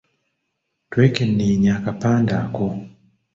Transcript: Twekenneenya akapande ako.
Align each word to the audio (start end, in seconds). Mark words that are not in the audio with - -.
Twekenneenya 0.91 1.71
akapande 1.79 2.33
ako. 2.43 2.67